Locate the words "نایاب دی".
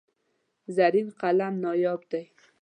1.63-2.23